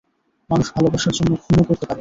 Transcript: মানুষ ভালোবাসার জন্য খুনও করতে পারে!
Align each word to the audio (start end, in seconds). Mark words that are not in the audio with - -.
মানুষ 0.49 0.67
ভালোবাসার 0.75 1.15
জন্য 1.17 1.31
খুনও 1.43 1.63
করতে 1.63 1.79
পারে! 1.79 1.89